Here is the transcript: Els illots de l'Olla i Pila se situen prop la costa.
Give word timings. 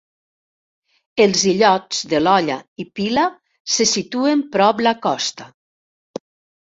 Els 1.25 1.41
illots 1.49 1.99
de 2.13 2.21
l'Olla 2.21 2.55
i 2.83 2.85
Pila 2.99 3.25
se 3.73 3.87
situen 3.91 4.41
prop 4.57 4.81
la 4.89 4.95
costa. 5.05 5.47